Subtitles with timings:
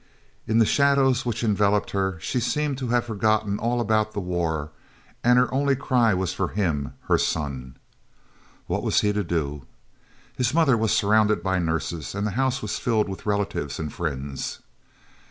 [0.47, 4.71] In the shadows which enveloped her she seemed to have forgotten all about the war,
[5.23, 7.77] and her only cry was for him, her son.
[8.65, 9.67] What was he to do?
[10.35, 14.61] His mother was surrounded by nurses, and the house was filled with relatives and friends.